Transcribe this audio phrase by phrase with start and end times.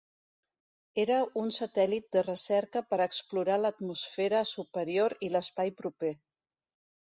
[1.01, 6.15] Era un satèl·lit de recerca per explorar l'atmosfera superior i l'espai proper.